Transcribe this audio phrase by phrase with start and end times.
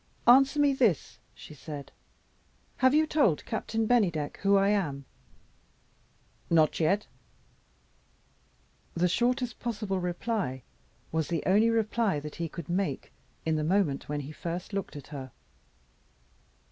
[0.25, 1.91] "Answer me this," she said
[2.77, 5.05] "have you told Captain Bennydeck who I am?"
[6.49, 7.05] "Not yet."
[8.95, 10.63] The shortest possible reply
[11.11, 13.11] was the only reply that he could make,
[13.45, 15.29] in the moment when he first looked at her.